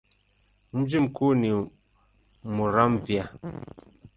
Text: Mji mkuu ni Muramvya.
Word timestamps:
Mji 0.73 0.99
mkuu 0.99 1.33
ni 1.33 1.69
Muramvya. 2.43 3.29